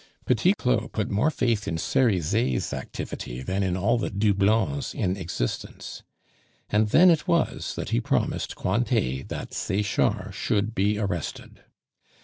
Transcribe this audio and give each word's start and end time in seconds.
Petit 0.25 0.53
Claud 0.55 0.91
put 0.93 1.11
more 1.11 1.29
faith 1.29 1.67
in 1.67 1.77
Cerizet's 1.77 2.73
activity 2.73 3.43
than 3.43 3.61
in 3.61 3.77
all 3.77 3.99
the 3.99 4.09
Doublons 4.09 4.95
in 4.95 5.15
existence; 5.15 6.01
and 6.71 6.89
then 6.89 7.11
it 7.11 7.27
was 7.27 7.75
that 7.75 7.89
he 7.89 8.01
promised 8.01 8.55
Cointet 8.55 9.29
that 9.29 9.53
Sechard 9.53 10.33
should 10.33 10.73
be 10.73 10.97
arrested. 10.97 11.61